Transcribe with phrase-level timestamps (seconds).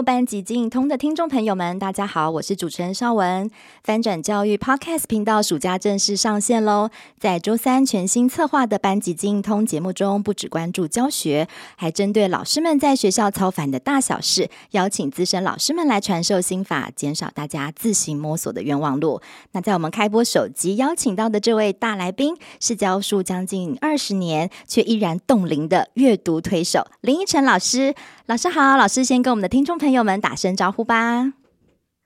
[0.00, 3.50] 班级经营通的听众朋友们，大家好，我是主持人邵文。
[3.82, 6.88] 翻转教育 Podcast 频道暑假正式上线喽！
[7.18, 19.20] 在周三全新策划的班级经营通节目中，不只关注教学，还针对老师们在学校操烦的大小事，邀请资深老师们来传授心法，减少大家自行摸索的冤枉路。
[19.50, 27.94] 那在我们开播首集邀请到的这位大来宾，是教书将近二十年却依然冻龄的阅读推手林依晨老师。
[28.26, 31.32] 老师好，老师先跟我们的听众朋友们打声招呼吧。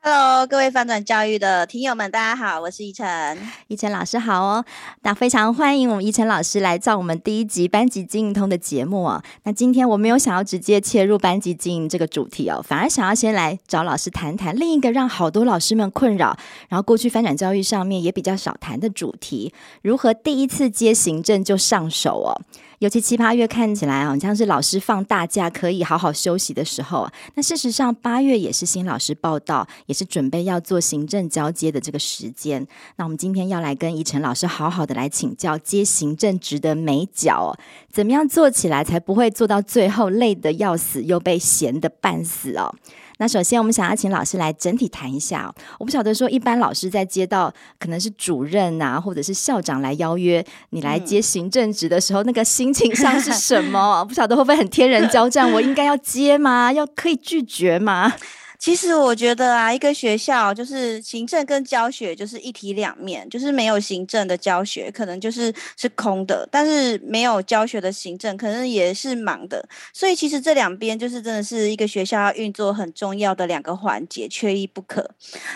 [0.00, 3.38] Hello，各位翻转教育的听友们，大家好，我是依晨。
[3.68, 4.64] 依晨老师好哦，
[5.02, 9.22] 那非常欢迎我们依晨老师来到我们第一集班级经营通的节目哦。
[9.42, 16.34] 那今天我没有想要直接切入班级经营这个主题哦，反而想要先来找老师谈谈另一个让好多老师们困扰，
[16.70, 22.40] 然后过去翻转教育上面也比较少谈的主题，如何第一次接行政就上手哦。
[22.80, 27.08] 尤其七八月看起来好像是老师放大假可以好好休息的时候。
[27.34, 32.66] 那事实上八月也是新老师报道，也是准备要做行政交接的这个时间。
[32.96, 37.56] 那我们今天要来跟依晨老师好好的来请教接行政职的美角，
[37.90, 42.74] 怎么样做起来才不会做到最后累得要死，又被闲得半死哦。
[43.18, 45.50] 那首先，我们想要请老师来整体谈一下。
[45.78, 54.04] 我不晓得说，一般老师在接到可能是主任啊，或者是校长来邀约你来接行政职的时候，那个心情上是什么？
[54.08, 55.50] 不晓得会不会很天人交战？
[55.52, 56.72] 我应该要接吗？
[56.72, 58.12] 要可以拒绝吗？
[58.58, 69.68] 其实我觉得啊，一个学校就是行政跟教学就是一体两面，就是没有行政的教学可能就是是空的，但是没有教学的行政可能也是忙的。
[69.92, 75.10] 所以其实这两边就是真的是一个学校要运作很重要的两个环节，缺一不可。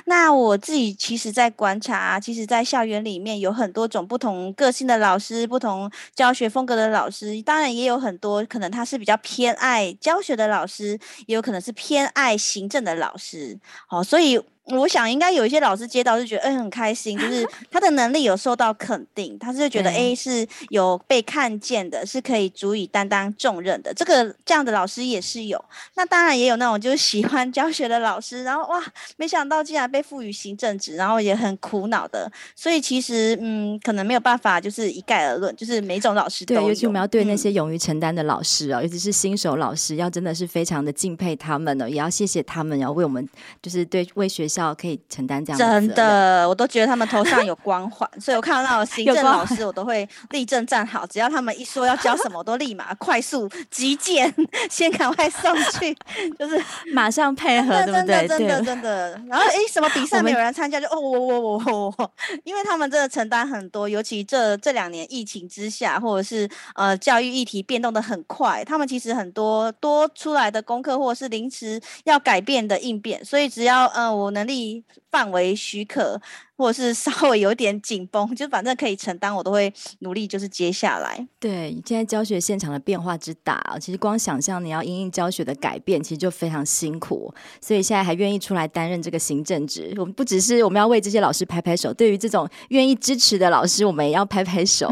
[0.05, 12.90] 那我自己其实在观察，其实在校园里面有很多种不同个性的老师，不同教学风格的老师，当然也有很多可能他是比较偏爱教学的老师，也有可能是偏爱行政的。
[12.95, 14.41] 老师，好，所以。
[14.67, 23.93] 我想应该有一些老师接到就觉得，嗯、欸，很开心，就 是他的能力有受到肯定，他是觉得，哎、欸，是有被看见的，是可以足以担当重任的。
[23.93, 25.63] 这个这样的老师也是有。
[25.95, 28.81] 那当然也有那种就是喜欢教学的老师，然后哇，
[29.17, 32.31] 没想到竟然被赋予行政职，然后也很苦恼的。
[32.55, 36.61] 所以其实，嗯，可能没有办法就是一概而论，就是每种老师都有。
[36.61, 43.29] 对，尤其我们要对那些勇于承担的老师啊、哦，嗯、尤其是新手老师，要真的是非常的敬佩他们呢，也要谢谢他们，要为我们
[43.61, 44.75] 就是对为学校。
[44.81, 51.07] 可以承担这样的真的，我都觉得他们头上有光环， 所以我看到行政老师，我都会立正站好。
[51.07, 54.33] 只要他们一说要教什么，我都立马 快速急件，
[54.71, 55.95] 先赶快送去，
[56.39, 56.63] 就是
[56.95, 58.27] 马上配合，对不对？
[58.27, 59.11] 真的真的。
[59.29, 62.13] 然后哎，什么比赛没有人参加，就哦我我我我我，
[62.45, 74.85] 因为他们真的承担很多，尤其这这两年疫情之下，或者是呃教育议题变动的很快，他们其实很多多出来的功课，或者是临时要改变的应变，所以只要呃我能能力。
[75.11, 76.21] 范围许可，
[76.57, 81.27] 或者是稍微有点紧绷，就反正可以承担，我都会努力，就是接下来。
[81.41, 87.35] 对，现在教学现场的变化之大，其实光想象你要因应教学的改变，其实就非常辛苦。
[87.61, 94.89] 所以现在还愿意出来担任这个行政职，我们不只是我们要为这些老师拍拍手，对于这种愿意支持的老师，我们也要拍拍手。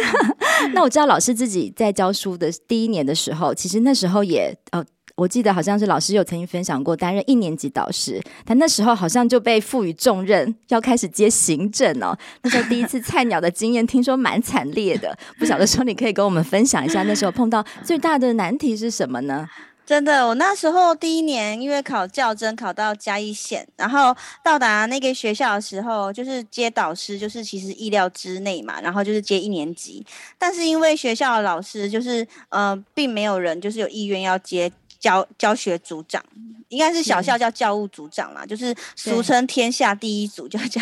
[0.74, 4.84] 那我知道老师自己在教书的第一年的时候，其实那时候也呃。
[5.18, 12.16] 我记得好像是老师有曾经分享过，担任一年级导师，但那时候好像就被赋予重任，要开始接行政哦。
[12.42, 15.18] 那时候第一次菜鸟的经验，听说蛮惨烈的。
[15.36, 19.48] 不晓得说你可以跟我们分享一下，那时候碰到最大的难题是什么呢？
[19.84, 24.14] 真的，我那时候第一年因为考教甄考到嘉义县，然后
[24.44, 30.06] 到达那个学校的时候，就是接导师，就是其实意料之内嘛，然后就是接一年级，
[30.38, 34.70] 但是因为学校的老师就是呃，并没有人就是有意愿要接。
[34.98, 36.22] 教教学组长
[36.68, 40.80] 应该是小校叫教务组长啦，是就是俗称天下第一组，就叫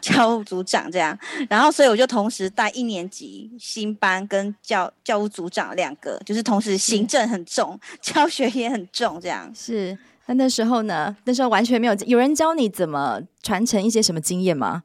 [0.00, 1.16] 教务组长这样。
[1.48, 9.52] 然后，所以我就同时带一年级新班跟教教务组长两个，就是同时行政很重，教学也很重这样。
[9.54, 11.16] 是，那那时候呢？
[11.24, 14.82] 那时候完全没有有人教你怎么传承一些什么经验吗？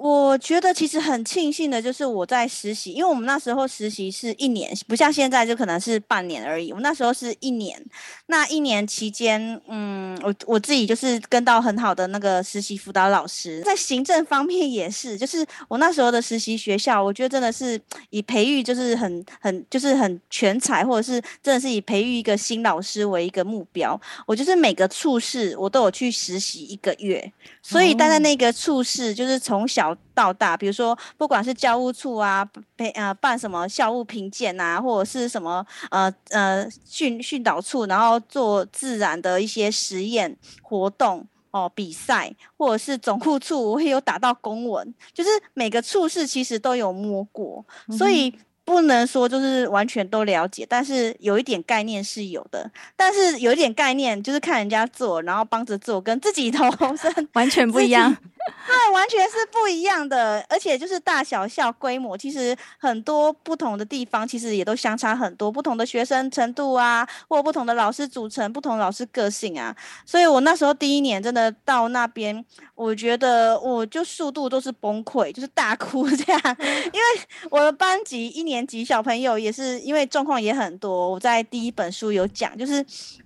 [0.00, 6.70] 我觉得其实很庆幸的，就是我在实习，因为我们那时候实习是一年，不像现在就可能是半年而已。
[6.70, 7.84] 我们那时候是一年，
[8.26, 17.80] 那一年期间，嗯，我我自己就是跟到很好的那个实习辅导老师，在行政方面也是，就是我那时候的实习学校，我觉得真的是
[18.10, 24.00] 以培育就是很很就是很全才，或者是真的是以培育一个新老师为一个目标。
[24.28, 29.87] 我就是每个处室我都有去实习一个月，所以待在那个处室就是从小。
[30.14, 47.64] 到大，比如说不管是教务处啊，培呃办什么校务评鉴啊，或者是什么呃呃训训导处，然后做自然的一些实验活动哦，比赛，或者是总务处，我也有打到公文，就是每个处室其实都有摸过，
[47.96, 48.28] 所以。
[48.28, 48.38] 嗯
[48.68, 52.70] 不能说就是完全都了解，但是有一点概念是有的。
[52.94, 58.14] 但是有一点概念就是看人家做，然后帮着做，跟自己投身 完全不一样。
[58.68, 60.44] 对，完全是不一样的。
[60.48, 65.50] 而且就是大小校规模，其实很多不同的地方，其实也都相差很多。
[65.50, 69.74] 不同的学生程度啊，或不同的老师组成，不同的老师个性啊。
[70.04, 72.44] 所以我那时候第一年真的到那边，
[72.74, 76.40] 我觉得我就速度都是崩溃，就是大哭这样，
[76.92, 78.58] 因为我的班级一年。
[78.68, 82.84] 级小朋友也是因为状况也很多，我在第一本书有讲，就是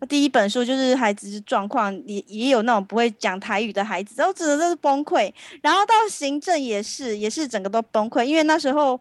[0.08, 5.31] 第一本书就是孩子状况也也有那种不会讲台语的孩子，然后真的都是崩溃，
[5.62, 9.00] 然后到行政也是也是整个都崩溃，因为那时候。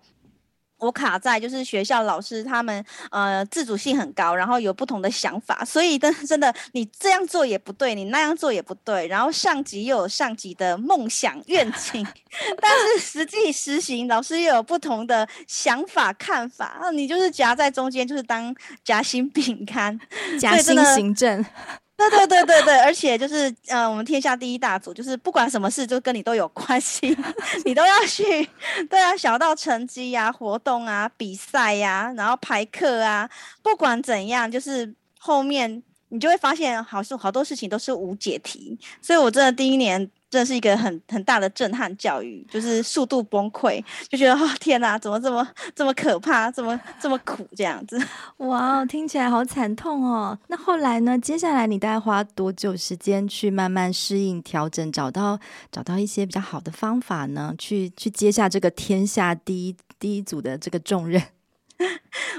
[0.81, 12.03] 我卡在就是学校老师他们呃自主性很高，然后有不同的想法，所以真 真的你这样做也不对，你那样做也不对，然后上级又有上级的梦想愿景，
[12.59, 18.51] 但是实际实行老师又有不同的想法看法，那你就是夹在中间，就是当
[18.83, 19.99] 夹心饼干，
[20.41, 21.45] 夹心行政。
[22.09, 27.15] 对对对对对，而且就是呃，我们天下第一大组，就是不管什么事，就跟你都有关系，
[27.65, 28.47] 你都要去。
[28.89, 33.29] 对啊，小到成绩呀、啊、活动啊、比赛呀、然后排课啊，
[33.61, 38.77] 不管怎样，就是后面你就会发现，好像好多事情都是无解题。
[39.01, 40.09] 所以我真的第一年。
[40.31, 45.45] 这是一个很很大的震撼教育，就是速度崩溃， 就觉得哦天哪，怎么这么
[45.75, 48.01] 这么可怕，这么这么苦这样子？
[48.37, 50.39] 哇，听起来好惨痛哦。
[50.47, 51.19] 那后来呢？
[51.19, 55.37] 接下来你大概花多久时间去慢慢适应、调整，找到
[55.69, 57.53] 找到一些比较好的方法呢？
[57.57, 61.21] 去去接下这个天下第一第一组的这个重任。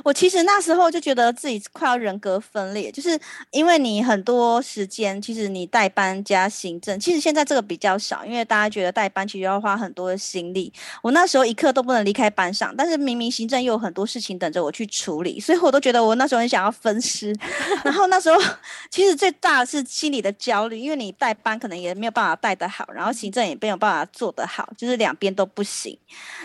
[0.04, 3.18] 我其实那时候就觉得自己快要人格分裂，就是
[3.50, 10.72] 因为你很多时间，其实你带班加行政，其实现在这个比较少，因为大家觉得带班其实要花很多的心力。
[11.02, 17.34] 我那时候一刻都不能离开班上，但是明明行政又有很多事情等着我去处理，所以我都觉得我那时候很想要分尸。
[17.84, 18.40] 然后那时候
[18.90, 25.96] 其实最大的是心理的焦虑，因为你带班可能也没有办法带得好，然后行政也没有办法做得好，就是两边都不行。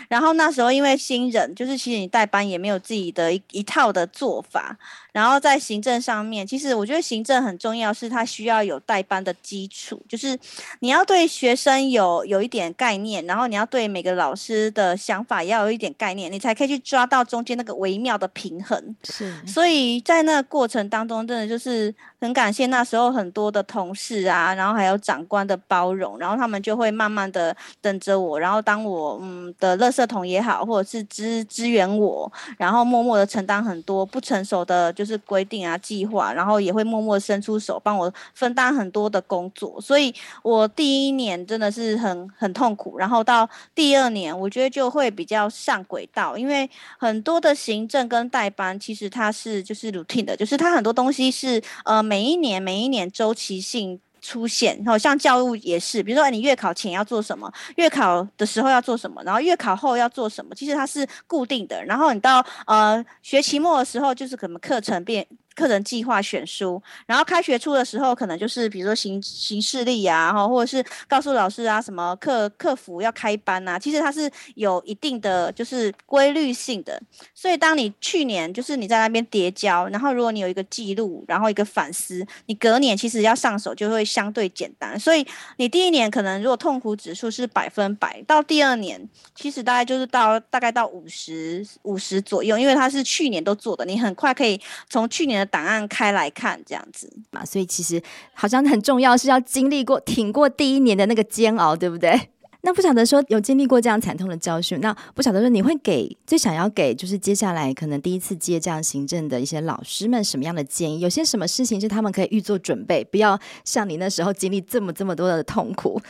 [0.07, 4.77] 然后那时候因为新人，就是其实你带班也没有自己的一一套的做法。
[5.17, 10.37] 然后在行政上面，其实我觉得行政很重要，是它需要有代班的基础，就是
[10.81, 18.95] 你要对学生有有一点概念，然后你要对每个老师的想法要有一点概念，你才可以去抓到中间那个微妙的平衡。
[19.05, 21.91] 是，所以在那个过程当中，真的就是
[22.21, 35.06] 很感谢那时候很多的同事啊，然后还有长官的包容，然后他们就会慢慢的等着我，然后当我嗯的垃圾桶也好，或者是支支援我，然后默默的承担很多不成熟的就是。
[35.07, 40.13] 是规定啊，计划，然后也会默默伸出手帮我分担很多的工作，所以
[40.43, 61.83] 我第一年真的是很很痛苦，然后到第二年，我觉得就会比较上轨道，因为很多的行政跟代班，其实它是就是 routine 的，就是它很多东西是呃每一年每一年周期性出现，然后像教务也是，比如说你月考前要做什么，月考的时候要做什么，然后月考后要做什么，其实它是固定的。
[61.85, 65.25] 然后你到呃学期末的时候，就是可能课程变。
[65.57, 77.01] 课程计划选书，然后开学初的时候，可能就是比如说行行事历啊，哈，或者是告诉老师啊，什么客客服要开班啊，其实它是有一定的就是规律性的。
[77.33, 84.99] 所以当你去年就是你在那边叠交，然后如果你有一个记录，然后一个反思，你隔年其实要上手就会相对简单。
[84.99, 95.46] 所以你第一年可能如果痛苦指数是百分百，到第二年其实大概就是到大概到五十五十左右，因为它是去年都做的，你很快可以从去年的。
[95.47, 98.01] 档案开来看，这样子嘛，所以其实
[98.33, 102.29] 好像很重要，是要经历过、挺过第一年的那个煎熬，对不对？
[102.61, 110.99] 那不晓得说有经历过这样惨痛的教训，那不晓得说你会给最想要给，就是接下来可能第一次接这样行政的一些老师们什么样的建议？
[110.99, 116.01] 有些什么事情是他们可以预做准备，不要像你那时候经历这么这么多的痛苦？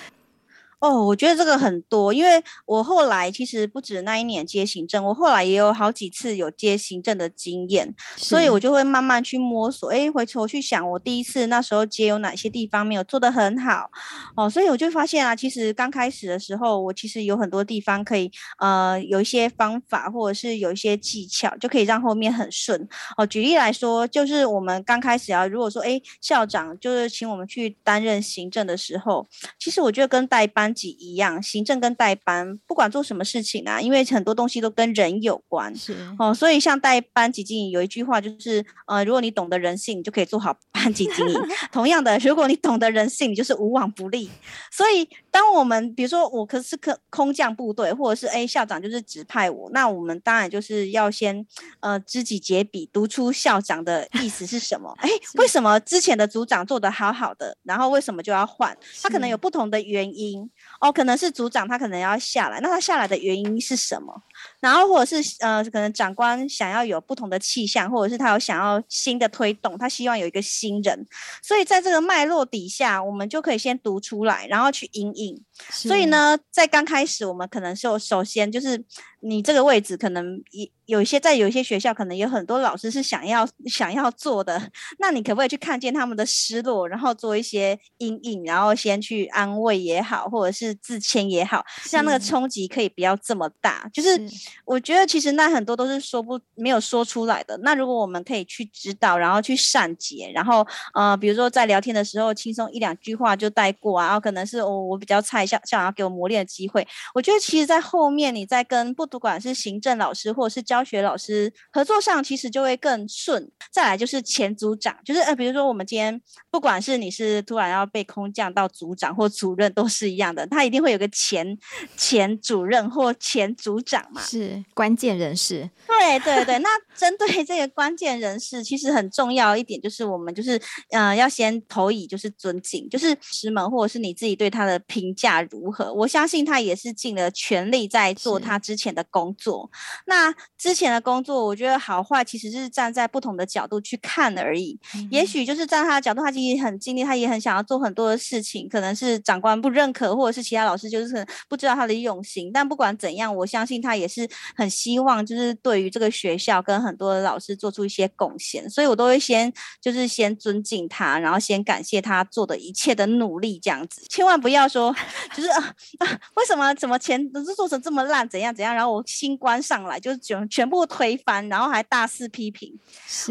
[0.79, 9.89] 哦，我觉得这个很多，因为我后来其实不止那一年接行政，我后来也有好几次有接行政的经验，所以我就会慢慢去摸索。
[9.89, 13.89] 哎，回头去想，我第一次那时候接有哪些地方没有做得很好，
[14.36, 22.88] 哦，所以我就发现啊，其实刚开始的时候，我其实有很多地方可以，呃，有一些方法或者是有一些技巧，就可以让后面很顺。
[23.17, 30.66] 哦，举例来说，就是我们刚开始啊，如果说哎，校长就是请我们去担任行政的时候，其实我觉得跟带班。
[30.67, 41.39] 班级一样，行政跟代班，不管做什么事情啊，因为很多东西都跟人有关，是哦，所以像代班级经营有一句话就是，呃，如果你懂得人性，你就可以做好班级经营。
[41.71, 44.29] 同样的，如果你懂得人性，你就是无往不利。
[44.69, 45.07] 所以，
[45.38, 51.46] 当我们比如说我可是空空降部队，或者是哎校长就是指派我，那我们当然就是要先
[51.79, 54.91] 呃知己解彼，读出校长的意思是什么？
[54.98, 58.75] 哎，为什么之前的组长做得好好的，然后为什么就要换？
[59.03, 60.50] 他可能有不同的原因。
[60.82, 64.20] 哦，可能是组长他可能要下来，那他下来的原因是什么？
[64.60, 71.06] 然后或者是呃，可能长官想要有不同的气象，或者是他有想要新的推动，他希望有一个新人，
[71.41, 75.44] 所以在这个脉络底下，我们就可以先读出来，然后去引引。
[75.70, 78.84] 所以呢，在刚开始，我们可能就首先就是
[79.22, 80.72] 你这个位置可能一。
[80.88, 91.62] 有一些在有一些学校，可能有很多老师是想要想要做的， 那你可不可以去看见他们的失落，然后做一些阴影，然后先去安慰也好，或者是自谦也好，
[91.92, 93.90] 让那个冲击可以不要这么大。
[93.94, 94.18] 就是
[94.64, 97.58] 我觉得其实那很多都是说不没有说出来的。
[97.64, 106.86] 那如果我们可以去指导，然后去善解，然后呃，比如说在聊天的时候轻松一两句话就带过啊，然后可能是我、哦、我比较菜，想想要给我磨练的机会。
[107.16, 113.50] 我觉得其实，在后面你在跟不不管是行政老师或者是教学老师合作上其实就会更顺。
[113.72, 116.22] 再来就是前组长，就是呃，比如说我们今天
[116.58, 121.56] 不管是你是突然要被空降到组长或主任，都是一样的，他一定会有个前
[121.96, 125.70] 前主任或前组长嘛，是关键人士。
[125.86, 130.58] 对对对，那 针对这个关键人士，其实很重要一点就是我们就是
[130.90, 135.94] 嗯、呃，要先投以就是尊敬，就是师门或者是你自己对他的评价如何？
[135.94, 139.70] 我相信他也是尽了全力在做他之前的工作。
[140.08, 144.80] 那之前的工作，我觉得好坏其实是站在不同的角度去看而已。
[144.96, 148.70] 嗯、也许就是站在他的角度，他其实很尽力，他也很想要做很多的事情。
[148.70, 152.51] 可能是长官不认可，或者是其他老师就是不知道他的用心。
[152.54, 158.70] 但不管怎样，我相信他也是很希望，就是对于这个学校跟很多的老师做出一些贡献。
[158.70, 159.51] 所以我都会先
[159.82, 164.04] 就是先尊敬他，然后先感谢他做的一切的努力，这样子。
[164.10, 164.96] 千万不要说
[165.36, 170.48] 就是啊啊，为什么怎么钱都是做成这么烂，怎样怎样，然后我新官上来就是全。
[170.58, 172.74] 全部推翻，然后还大肆批评。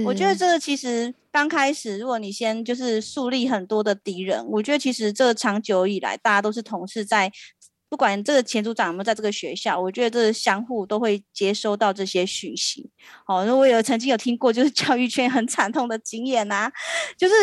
[0.05, 7.31] 我觉得这个其实刚开始，如果你先就是树立很多的敌人，我觉得其实这长久以来，大家都是同事在，
[7.91, 12.91] 不管这个前组长有没有在这个学校，我觉得这相互都会接收到这些讯息。
[13.27, 16.73] 哦，那我有曾经有听过，就是教育圈很惨痛的经验啊，
[17.19, 17.35] 就是。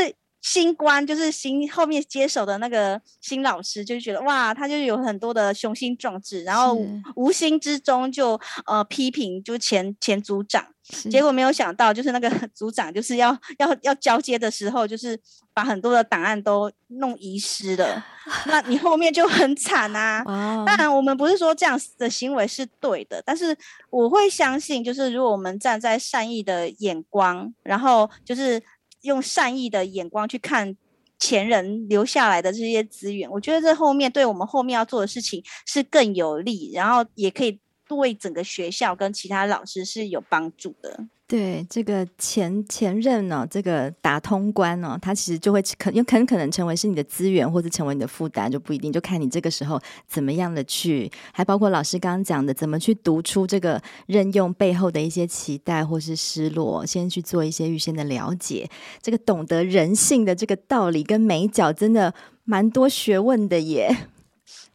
[0.44, 6.78] 新官就是新后面接手的那个新老师，就觉得哇，他就有很多的雄心壮志，然后
[7.16, 10.68] 无心之中就呃批评就前前组长，
[11.10, 15.18] 结果没有想到就是那个 组长就是要要要交接的时候，就是
[15.54, 16.70] 把很多的档案都
[17.00, 18.06] 弄遗失了，
[18.48, 20.22] 那你后面就很惨啊。
[20.66, 23.58] 当然我们不是说这样的行为是对的，但是
[23.90, 28.62] 我会相信，就是如果我们站在善意的眼光，然后就是。
[29.04, 30.76] 用善意的眼光去看
[31.18, 37.58] 前人留下来的这些资源，我觉得这后面对我们后面要做的事情是更有利，然后也可以
[37.88, 41.08] 对整个学校跟其他老师是有帮助的。
[41.26, 58.70] 对这个前前任呢、哦，这个打通关呢、哦，他其实就会可有很可能成为是你的资源，或者成为你的负担，就不一定，就看你这个时候怎么样的去，还包括老师刚刚讲的，怎么去读出这个任用背后的一些期待或是失落，先去做一些预先的了解，
[59.02, 62.14] 这个懂得人性的这个道理跟眉角，真的
[62.44, 64.10] 蛮多学问的耶。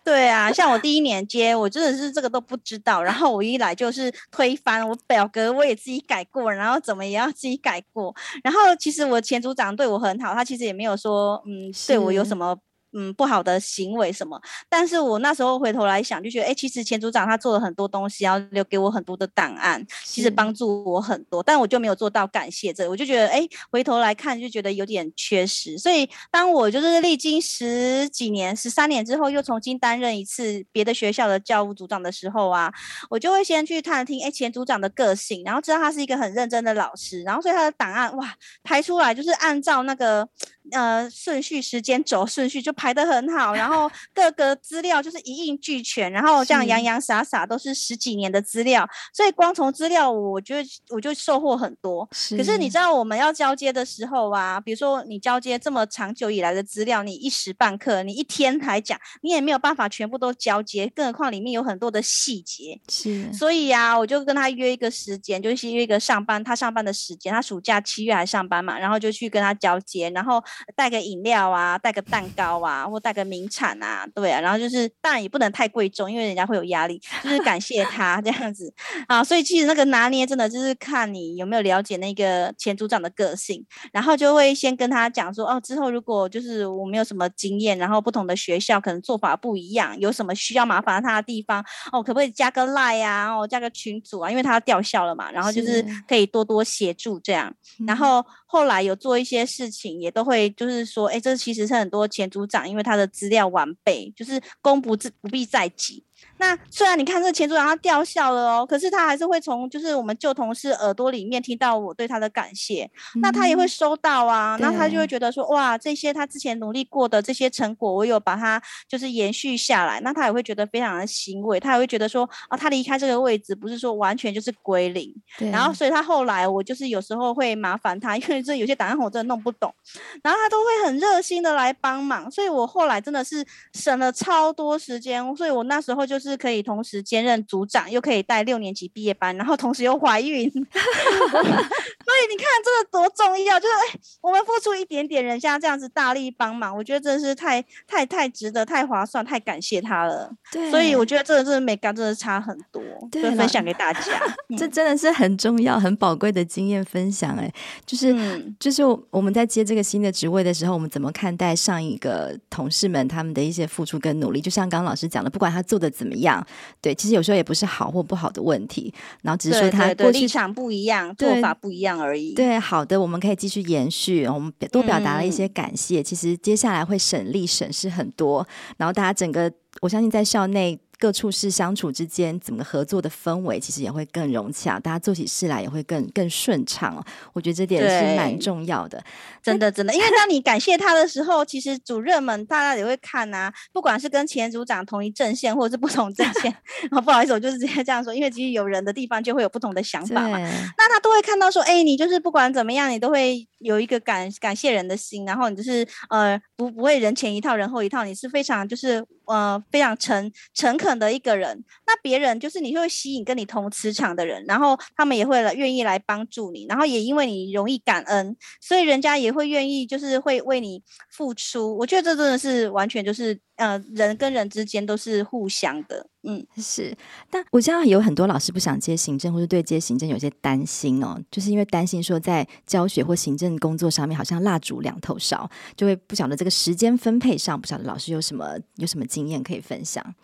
[0.04, 3.02] 对啊，像我第一年接，我真的是这个都不知道。
[3.02, 8.14] 然后我一来就是推翻我表格，我也自己改过，然后怎么也要自己改过。
[8.42, 12.58] 然后其实我前组长对我很好，他其实也没有说嗯对我有什么。
[12.92, 14.40] 嗯，不好的行为什么？
[14.68, 25.76] 但是我那时候回头来想，就觉得，哎，其实前组长他做了很多东西，然后留给我很多的档案，其实帮助我很多，但我就没有做到感谢这个，我就觉得，哎，回头来看就觉得有点缺失。
[25.76, 32.72] 所以，当我就是历经十几年、十三年之后，又重新担任一次别的学校的教务组长的时候啊，
[33.10, 40.26] 我就会先去探听，哎，前组长的个性，然后知道他是一个很认真的老师，然后所以他的档案哇，排出来就是按照那个。
[40.72, 52.08] 呃顺序时间轴顺序就排得很好，然后 各个资料就是一应俱全，然后这样洋洋洒洒都是十几年的资料，所以光从资料我觉得我就收获很多。
[52.12, 62.80] 是可是你知道我们要交接的时候啊，比如说你交接这么长久以来的资料，你一时半刻，你一天来讲，你也没有办法全部都交接，更何况里面有很多的细节。
[62.88, 70.42] 是，所以啊，我就跟他约一个时间，就是约一个上班他上班的时间，他暑假七月还上班嘛，然后就去跟他交接，然后
[70.74, 78.72] 带个饮料啊，带个蛋糕啊，或带个名产啊，对啊，然后就是当然也不能太贵重，因为人家会有压力，就是感谢他 这样子。
[79.06, 79.22] 啊。
[79.22, 97.52] 所以其实那个拿捏真的就是看你有没有了解那个前组长的个性，然后就会先跟他讲说，哦，之后如果就是我没有什么经验，然后不同的学校可能做法不一样，有什么需要麻烦他的地方，哦，可不可以加个 line 啊，哦，加个群组啊，因为他要调校了嘛，然后就是可以多多协助这样，
[97.86, 106.04] 然后后来有做一些事情，也都会就是说，哎，这其实是很多前组长，因为他的资料完备，就是功不自不必在己。
[106.38, 125.50] 那虽然你看这个前组长他调校了哦，可是他还是会从就是我们旧同事耳朵里面听到我对他的感谢，嗯、那他也会收到啊，那他就会觉得说哇，这些他之前努力过的这些成果，我有把它就是延续下来，那他也会觉得非常的欣慰，他也会觉得说啊，他离开这个位置不是说完全就是归零，对。
[125.50, 129.74] 然后所以他后来我就是有时候会麻烦他，因为这有些档案我真的弄不懂，
[130.22, 133.44] 然后他都会很热心的来帮忙，所以我后来真的是
[133.74, 136.38] 省了超多时间，所以我那时候就是。
[136.38, 140.48] 可以同时兼任组长，又可以带六年级毕业班，然后同时又怀孕，
[142.18, 143.58] 以你看这个多重要！
[143.58, 150.30] 就是哎，我们付出一点点，人家这样子大力帮忙，我觉得真的是太太太值得，太划算，太感谢他了。
[150.52, 154.20] 对，所以我觉得这个真的美感真的差很多，对，分享给大家。
[154.56, 157.34] 这真的是很重要、很宝贵的经验分享。
[157.36, 157.52] 哎，
[157.84, 164.40] 就是、嗯、就是我们在接这个新的职位的时候，我们怎么看待上一个同事们他们的一些付出跟努力？
[164.40, 166.18] 就像刚刚老师讲的，不管他做的怎么样。
[166.28, 166.46] 样
[166.82, 172.07] 对，其实有时候也不是好或不好的问题，然后只是说他过去立场不一样，做法不一样而已。
[172.34, 174.26] 对，好的，我们可以继续延续。
[174.26, 178.46] 我们多表达了一些感谢，嗯、其实接下来会省力省事很多。
[178.76, 180.78] 然后大家整个，我相信在校内。
[180.98, 187.04] 各处室相处之间，怎么合作的氛围其实也会更融洽，大家做起事来也会更更顺畅。
[187.32, 189.02] 我觉得这点是蛮重要的，
[189.42, 189.94] 真的真的。
[189.94, 196.52] 因为当你感谢他的时候，其实主任们大家也会看啊，不管是跟前组长同一阵线，或者是不同阵线。
[196.90, 200.38] 哦，不好意思，我就是直接这样说，因为其实有人的地方就会有不同的想法嘛。
[200.76, 210.98] 那他都会看到说，哎，你就是不管怎么样，你都会有一个感感谢人的心，然后你就是呃不不会人前一套人后一套，你是非常就是呃非常诚诚恳。
[210.98, 221.76] 的一个人，那别人就是你会吸引跟你同磁场的人，然后他们也会来愿意来帮助你，然后也因为你容易感恩，所以人家也会愿意就是会为你付出。
[221.76, 226.96] 我觉得这真的是完全就是呃人跟人之间都是互相的，嗯，是。
[227.30, 240.14] 但我知道有很多老师不想接行政，或者对接行政有些担心哦，就是因为担心说在教学或行政工作上面好像蜡烛两头烧，就会不晓得这个时间分配上，不晓得老师有什么有什么经验可以分享。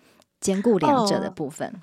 [0.41, 1.67] 兼顾两者的部分。
[1.69, 1.81] Oh.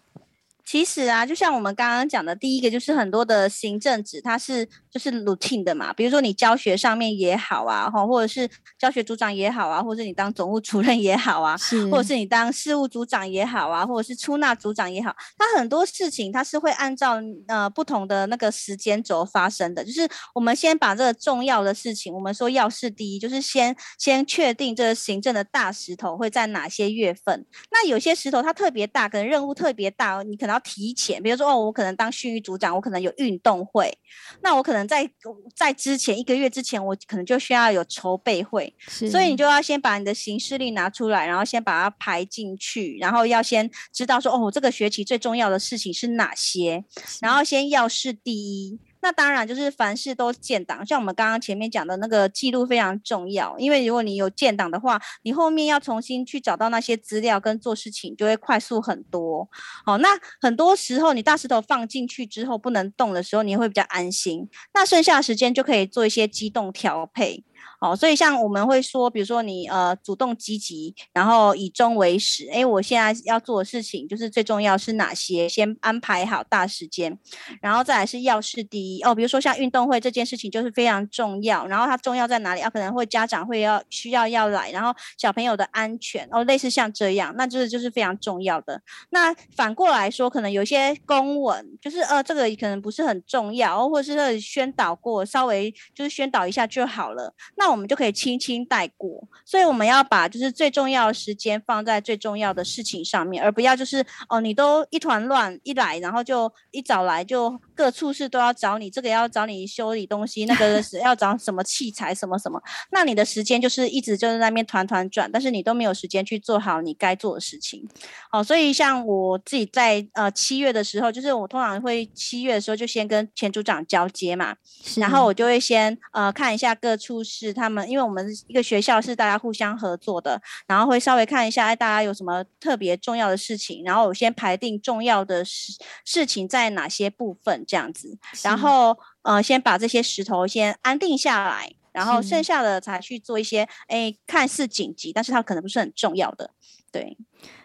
[0.72, 5.92] 其实啊，就像我们刚刚讲的，第一个就是很多的行政职，它是就是 routine 的嘛。
[5.92, 19.84] 比如说你教学上面也好啊，哈，或者是教学组长也好啊，或者是你当总务主任也好啊，是或者是你当事务组长也好啊，或者是出纳组长也好，它很多事情它是会按照呃不同的那个时间轴发生的。
[19.84, 27.46] 就是我们先把这个重要的事情，我们说要事第一，就是先先确定这个行政的大石头会在哪些月份。
[27.72, 30.52] 那有些石头它特别大，可能任务特别大，你可能。
[30.52, 33.98] 要提前，比如说哦，我可能当训育组长，我可能有运动会，
[34.42, 35.10] 那我可能在
[35.56, 46.84] 在之前一个月之前，我可能就需要有筹备会，所以你就要先把你的行事历拿出来，然后先把它排进去，然后要先知道说哦，这个学期最重要的事情是哪些，
[47.22, 48.80] 然后先要事第一。
[49.02, 59.48] 那当然就是凡事都建档，像我们刚刚前面讲的那个记录非常重要，因为如果你有建档的话，你后面要重新去找到那些资料跟做事情就会快速很多。
[59.86, 60.10] 好，那
[60.40, 67.44] 很多时候你大石头放进去之后不能动的时候，你会比较安心，那剩下的时间就可以做一些机动调配。
[67.84, 72.48] 好，所以像我们会说，比如说你呃主动积极，然后以终为始。
[72.52, 75.50] 诶，我现在要做的事情就是最重要是哪些？
[75.50, 77.18] 先安排好大时间，
[77.60, 79.16] 然后再来是要事第一哦。
[79.16, 82.62] 比如说像运动会这件事情就是非常重要，然后它重要在哪里？
[82.62, 88.80] 啊，可能会家长会要需要要来，然后小朋友的安全哦，类似像这样，那就是就是非常重要的。
[89.10, 97.34] 那反过来说，可能有些公文就是呃这个可能不是很重要，或者是宣导过，稍微就是宣导一下就好了。
[97.56, 99.28] 那我们就可以轻轻带过。
[99.46, 117.90] 所以我们要把就是最重要的时间放在最重要的事情上面，而不要就是哦，你都一团乱一来，然后就一早来就各处室都要找你，这个要找你修理东西，那个是要找什么器材什么什么，那你的时间就是一直就在那边团团转，但是你都没有时间去做好你该做的事情。
[118.32, 124.56] 哦，所以像我自己在呃七月的时候，就是我通常会七月的时候就先跟前组长交接嘛，
[124.98, 129.42] 然后我就会先呃看一下各处室他们，因为我们一个学校是大家。
[129.42, 135.74] 互相合作的，然后会稍微看一下，哎，大家有什么特别重要的事情，然后我先排定重要的事
[136.06, 146.52] 事情在哪些部分，这样子，然后呃，先把这些石头先安定下来，然后剩下的才去做一些，哎，看似紧急，但是它可能不是很重要的，
[146.92, 147.18] 对。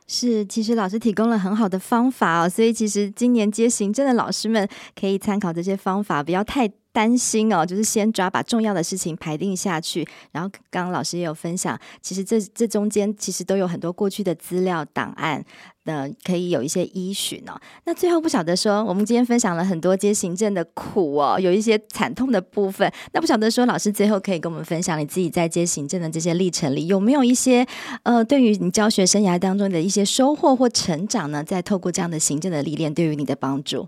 [0.07, 15.45] 是，其实老师提供了很好的方法哦，所以其实今年接行政的老师们可以参考这些方法，不要太担心哦，就是先抓把重要的事情排定下去，然后刚刚老师也有分享，其实这这中间其实都有很多过去的资料档案，
[15.85, 17.53] 呃，可以有一些依循哦。
[17.85, 27.67] 那最后不晓得说，我们今天分享了很多接行政的苦哦，有一些惨痛的部分，那不晓得说老师最后可以跟我们分享你自己在接行政的这些历程里，有没有一些
[28.05, 31.45] 呃，对于你教学生涯当中的一些收获或成长呢？
[31.45, 33.87] 在透过这样的行政的历练，对于你的帮助。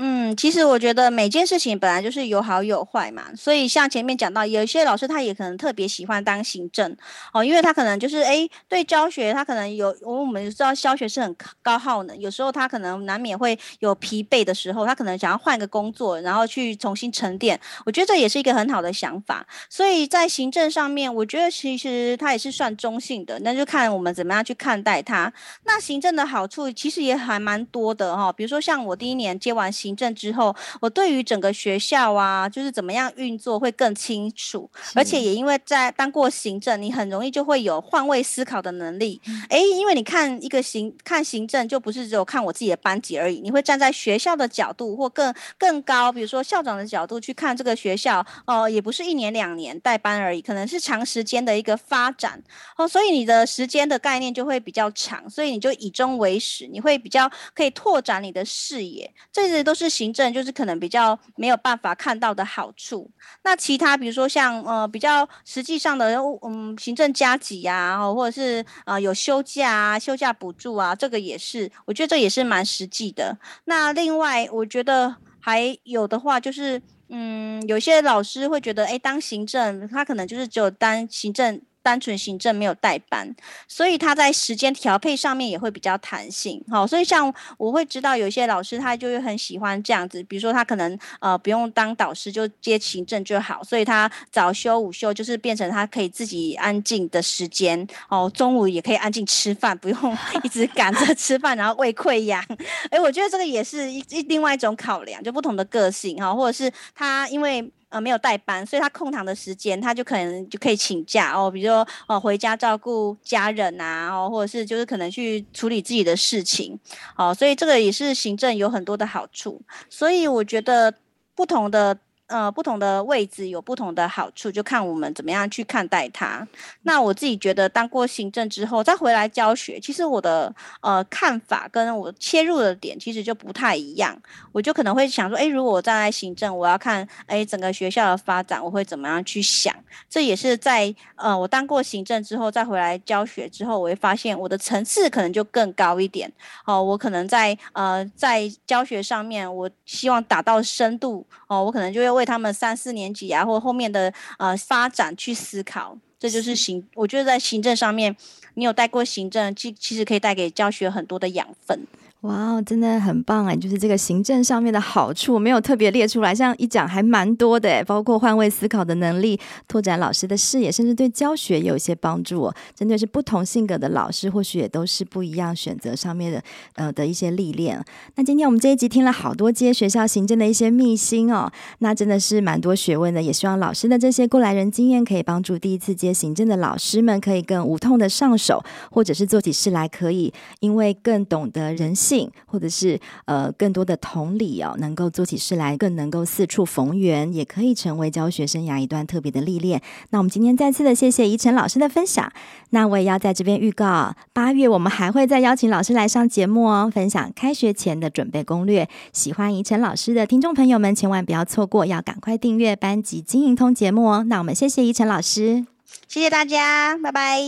[0.00, 6.96] 嗯，其实我觉得每件事情本来就是有好有坏嘛，所以像前面讲到，有一些老师他也可能特别喜欢当行政
[7.32, 17.58] 哦，因为他可能就是诶对教学他可能有，我们知道教学是很高耗能，有时候他可能难免会有疲惫的时候，他可能想要换个工作，然后去重新沉淀。
[17.84, 25.32] 我觉得这也是一个很好的想法，所以在行政上面，我觉得其实他也是算中性的，那就看我们怎么样去看待它。
[25.64, 29.87] 那行政的好处其实也还蛮多的哈，比如说像我第一年接完行。
[29.88, 39.18] 行政之后，我对于整个学校啊，就是怎么样运作会更清楚，而且也因为在当过行政，你很容易就会有换位思考的能力。
[39.48, 52.42] 诶，因为你看一个行看行政，就不是只有看我自己的班级而已，你会站在学校的角度或更更高，比如说校长的角度去看这个学校哦，也不是一年两年带班而已，可能是长时间的一个发展。
[52.76, 59.88] 哦，所以你的时间的概念就会比较长，所以你就以终为始，你会比较可以拓展你的视野，这些都是。
[59.98, 63.10] 行政，就是可能比较没有办法看到的好处。
[63.42, 73.36] 那其他比如说像呃比较实际上的嗯行政加给呀、或者是呃有休假啊、休假补助啊，这个也是我觉得这也是蛮实际的。
[73.64, 81.60] 那另外我觉得还有的话就是嗯有些老师会觉得哎当行政他可能就是只有当行政。
[81.88, 83.34] 单纯行政没有带班，
[83.66, 86.62] 所以他在时间调配上面也会比较弹性。
[86.68, 102.44] 好，所以像我会知道有一些老师他就会很喜欢这样子，比如说他可能呃不用当导师就接行政就好，所以他早休午休就是变成他可以自己安静的时间哦，中午也可以安静吃饭，不用一直赶着吃饭，然后胃溃疡。
[102.90, 107.72] 哎，我觉得这个也是一一另外一种考量，就不同的个性哈，或者是他因为。
[107.88, 116.78] 呃，没有带班，所以他空堂的时间，他就可能就可以请假哦，比如说哦，回家照顾家人啊，哦，或者是就是可能去处理自己的事情，
[117.16, 120.94] 哦，所以这个也是行政有很多的好处，所以我觉得
[121.34, 121.98] 不同的。
[122.28, 126.46] 呃，不同的位置有不同的好处，就看我们怎么样去看待它。
[126.82, 134.14] 那我自己觉得，当过行政之后再回来教学，其实我的呃看法跟我切入的点其实就不太一样。
[134.52, 139.74] 我就可能会想说，诶，如果我站在行政，我要看诶整个学校的发展，我会怎么样去想？
[140.10, 146.30] 这也是在呃我当过行政之后再回来教学之后，我会发现我的层次可能就更高一点。
[146.66, 152.17] 哦，我可能在呃在教学上面，我希望达到深度哦，我可能就会。
[152.18, 156.86] 为他们三四年级啊，或后面的呃发展去思考，这就是行。
[156.94, 158.14] 我觉得在行政上面，
[158.54, 161.86] 你有带过行政，其其实可以带给教学很多的养分。
[162.22, 163.54] 哇哦，真的很棒哎！
[163.54, 172.54] 就是这个行政上面的好处没有特别列出来，像一讲还蛮多的哎，包括换位思考的能力、拓展老师的视野，甚至对教学有一些帮助哦。
[172.74, 176.42] 针对是不同性格的老师，或许也都是不一样选择上面的
[176.74, 177.80] 呃的一些历练。
[178.16, 183.22] 那今天我们这一集听了好多接学校行政的一些秘辛哦，那真的是蛮多学问的。
[183.22, 192.07] 也希望老师的这些过来人经验可以帮助第一次接行政的老师们，可以更无痛的上手，或者是做起事来可以因为更懂得人性。
[192.08, 199.80] 性，或者是呃更多的同理哦，能够做起事来更能够四处逢源，也可以成为教学生涯一段特别的历练。
[200.10, 202.32] 那我们今天再次的谢谢怡晨老师的分享。
[202.70, 208.88] 那我也要在这边预告，八月我们还会再邀请老师来上节目哦，分享开学前的准备攻略。
[209.12, 214.24] 喜欢怡晨老师的听众朋友们，千万不要错过，要赶快订阅班级经营通节目哦。
[214.24, 215.77] 那我们谢谢怡晨老师。
[216.06, 217.38] 谢谢大家，拜拜。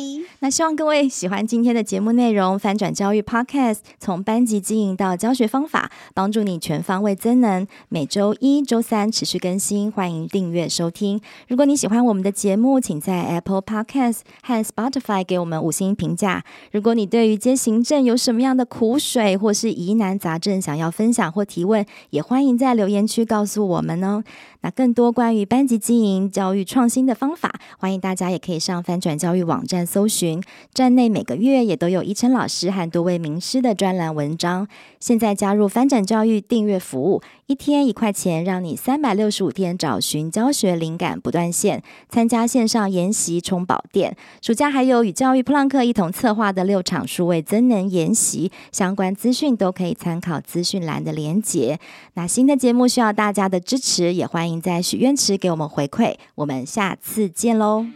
[0.40, 7.66] 那希望各位喜欢今天的节目内容，翻转教育 Podcast 从班级经营到教学方法，帮助你全方位增能。
[7.88, 11.20] 每周一、周三持续更新，欢迎订阅收听。
[11.48, 16.44] 如果你喜欢我们的节目，请在 Apple Podcast 和 Spotify 给我们五星评价。
[16.72, 24.22] 如果你对于接行政有什么样的苦水或是疑难杂症想要分享或提问，也欢迎在留言区告诉我们哦。
[24.62, 30.42] 那更多关于班级经营、教育创新的方法，欢迎大家也可以上翻转教育网站搜寻。
[30.74, 34.68] 站内每个月也都有怡辰老师和多位名师的专栏文章。
[34.98, 41.82] 现在加入翻转教育订阅服务，一天一块钱，让你三百六十五天找寻教学灵感不断线。
[42.10, 51.78] 参加线上研习充宝店，暑假还有与教育普朗克一同策划的六场数位增能研习，相关资讯都可以参考资讯栏的连结。
[52.14, 54.60] 那新的节目需要大家的支持，也欢迎您。
[54.60, 57.86] 在许愿池给我们回馈，我们下次见喽。